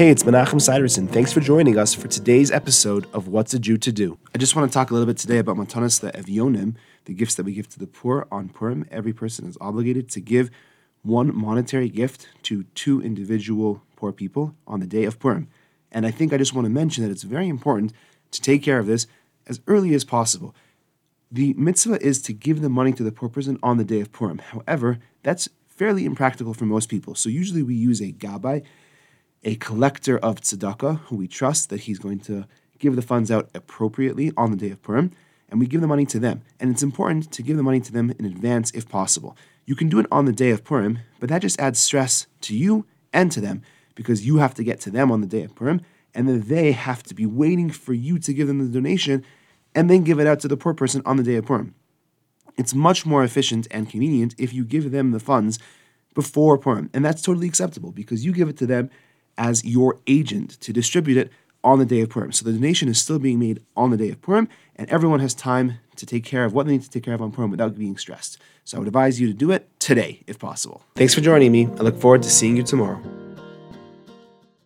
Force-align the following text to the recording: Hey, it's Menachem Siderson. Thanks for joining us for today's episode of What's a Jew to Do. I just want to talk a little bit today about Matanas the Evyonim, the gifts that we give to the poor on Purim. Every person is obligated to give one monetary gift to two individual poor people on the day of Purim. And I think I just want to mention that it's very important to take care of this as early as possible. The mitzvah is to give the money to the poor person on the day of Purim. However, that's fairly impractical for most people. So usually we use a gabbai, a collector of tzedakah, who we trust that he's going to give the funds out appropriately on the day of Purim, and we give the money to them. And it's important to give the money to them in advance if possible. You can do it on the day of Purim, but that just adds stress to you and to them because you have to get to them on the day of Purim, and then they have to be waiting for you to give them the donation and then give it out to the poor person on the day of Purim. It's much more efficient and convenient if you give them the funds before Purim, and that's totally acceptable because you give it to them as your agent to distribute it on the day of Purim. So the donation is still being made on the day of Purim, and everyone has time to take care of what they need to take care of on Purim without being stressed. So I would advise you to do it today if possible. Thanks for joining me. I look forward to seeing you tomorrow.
Hey, 0.00 0.08
it's 0.08 0.22
Menachem 0.22 0.62
Siderson. 0.62 1.06
Thanks 1.06 1.30
for 1.30 1.40
joining 1.40 1.76
us 1.76 1.92
for 1.92 2.08
today's 2.08 2.50
episode 2.50 3.06
of 3.12 3.28
What's 3.28 3.52
a 3.52 3.58
Jew 3.58 3.76
to 3.76 3.92
Do. 3.92 4.16
I 4.34 4.38
just 4.38 4.56
want 4.56 4.66
to 4.66 4.72
talk 4.72 4.90
a 4.90 4.94
little 4.94 5.06
bit 5.06 5.18
today 5.18 5.36
about 5.36 5.58
Matanas 5.58 6.00
the 6.00 6.10
Evyonim, 6.12 6.76
the 7.04 7.12
gifts 7.12 7.34
that 7.34 7.44
we 7.44 7.52
give 7.52 7.68
to 7.68 7.78
the 7.78 7.86
poor 7.86 8.26
on 8.32 8.48
Purim. 8.48 8.86
Every 8.90 9.12
person 9.12 9.46
is 9.46 9.58
obligated 9.60 10.08
to 10.12 10.22
give 10.22 10.50
one 11.02 11.36
monetary 11.36 11.90
gift 11.90 12.28
to 12.44 12.62
two 12.74 13.02
individual 13.02 13.82
poor 13.94 14.10
people 14.10 14.54
on 14.66 14.80
the 14.80 14.86
day 14.86 15.04
of 15.04 15.18
Purim. 15.18 15.48
And 15.92 16.06
I 16.06 16.10
think 16.10 16.32
I 16.32 16.38
just 16.38 16.54
want 16.54 16.64
to 16.64 16.70
mention 16.70 17.04
that 17.04 17.10
it's 17.10 17.24
very 17.24 17.50
important 17.50 17.92
to 18.30 18.40
take 18.40 18.62
care 18.62 18.78
of 18.78 18.86
this 18.86 19.06
as 19.48 19.60
early 19.66 19.92
as 19.92 20.06
possible. 20.06 20.54
The 21.30 21.52
mitzvah 21.58 22.02
is 22.02 22.22
to 22.22 22.32
give 22.32 22.62
the 22.62 22.70
money 22.70 22.94
to 22.94 23.02
the 23.02 23.12
poor 23.12 23.28
person 23.28 23.58
on 23.62 23.76
the 23.76 23.84
day 23.84 24.00
of 24.00 24.12
Purim. 24.12 24.38
However, 24.38 24.98
that's 25.22 25.50
fairly 25.68 26.06
impractical 26.06 26.54
for 26.54 26.64
most 26.64 26.88
people. 26.88 27.14
So 27.14 27.28
usually 27.28 27.62
we 27.62 27.74
use 27.74 28.00
a 28.00 28.12
gabbai, 28.12 28.64
a 29.42 29.56
collector 29.56 30.18
of 30.18 30.40
tzedakah, 30.40 31.00
who 31.06 31.16
we 31.16 31.28
trust 31.28 31.70
that 31.70 31.82
he's 31.82 31.98
going 31.98 32.20
to 32.20 32.46
give 32.78 32.96
the 32.96 33.02
funds 33.02 33.30
out 33.30 33.48
appropriately 33.54 34.32
on 34.36 34.50
the 34.50 34.56
day 34.56 34.70
of 34.70 34.82
Purim, 34.82 35.12
and 35.48 35.58
we 35.58 35.66
give 35.66 35.80
the 35.80 35.86
money 35.86 36.06
to 36.06 36.18
them. 36.18 36.42
And 36.58 36.70
it's 36.70 36.82
important 36.82 37.30
to 37.32 37.42
give 37.42 37.56
the 37.56 37.62
money 37.62 37.80
to 37.80 37.92
them 37.92 38.12
in 38.18 38.24
advance 38.24 38.70
if 38.72 38.88
possible. 38.88 39.36
You 39.66 39.74
can 39.74 39.88
do 39.88 39.98
it 39.98 40.06
on 40.10 40.24
the 40.24 40.32
day 40.32 40.50
of 40.50 40.64
Purim, 40.64 41.00
but 41.18 41.28
that 41.28 41.42
just 41.42 41.60
adds 41.60 41.78
stress 41.78 42.26
to 42.42 42.56
you 42.56 42.86
and 43.12 43.30
to 43.32 43.40
them 43.40 43.62
because 43.94 44.26
you 44.26 44.38
have 44.38 44.54
to 44.54 44.64
get 44.64 44.80
to 44.80 44.90
them 44.90 45.10
on 45.10 45.20
the 45.20 45.26
day 45.26 45.42
of 45.42 45.54
Purim, 45.54 45.80
and 46.14 46.28
then 46.28 46.42
they 46.42 46.72
have 46.72 47.02
to 47.04 47.14
be 47.14 47.26
waiting 47.26 47.70
for 47.70 47.92
you 47.92 48.18
to 48.18 48.32
give 48.32 48.46
them 48.46 48.58
the 48.58 48.72
donation 48.72 49.24
and 49.74 49.88
then 49.88 50.04
give 50.04 50.18
it 50.18 50.26
out 50.26 50.40
to 50.40 50.48
the 50.48 50.56
poor 50.56 50.74
person 50.74 51.02
on 51.04 51.16
the 51.16 51.22
day 51.22 51.36
of 51.36 51.46
Purim. 51.46 51.74
It's 52.56 52.74
much 52.74 53.06
more 53.06 53.24
efficient 53.24 53.66
and 53.70 53.88
convenient 53.88 54.34
if 54.38 54.52
you 54.52 54.64
give 54.64 54.90
them 54.90 55.12
the 55.12 55.20
funds 55.20 55.58
before 56.14 56.58
Purim, 56.58 56.90
and 56.92 57.04
that's 57.04 57.22
totally 57.22 57.46
acceptable 57.46 57.92
because 57.92 58.24
you 58.24 58.32
give 58.32 58.48
it 58.48 58.56
to 58.58 58.66
them 58.66 58.90
as 59.40 59.64
your 59.64 59.98
agent 60.06 60.60
to 60.60 60.72
distribute 60.72 61.16
it 61.16 61.32
on 61.64 61.78
the 61.78 61.86
day 61.86 62.02
of 62.02 62.10
Purim. 62.10 62.30
So 62.30 62.44
the 62.44 62.52
donation 62.52 62.88
is 62.88 63.00
still 63.00 63.18
being 63.18 63.38
made 63.38 63.60
on 63.76 63.90
the 63.90 63.96
day 63.96 64.10
of 64.10 64.20
Purim, 64.22 64.48
and 64.76 64.88
everyone 64.88 65.20
has 65.20 65.34
time 65.34 65.78
to 65.96 66.06
take 66.06 66.24
care 66.24 66.44
of 66.44 66.52
what 66.52 66.66
they 66.66 66.72
need 66.72 66.82
to 66.82 66.90
take 66.90 67.02
care 67.02 67.14
of 67.14 67.22
on 67.22 67.32
Purim 67.32 67.50
without 67.50 67.76
being 67.76 67.96
stressed. 67.96 68.38
So 68.64 68.76
I 68.76 68.78
would 68.78 68.86
advise 68.86 69.20
you 69.20 69.26
to 69.26 69.34
do 69.34 69.50
it 69.50 69.68
today 69.80 70.22
if 70.26 70.38
possible. 70.38 70.82
Thanks 70.94 71.14
for 71.14 71.22
joining 71.22 71.50
me. 71.50 71.66
I 71.66 71.82
look 71.82 71.98
forward 71.98 72.22
to 72.22 72.30
seeing 72.30 72.56
you 72.56 72.62
tomorrow. 72.62 73.02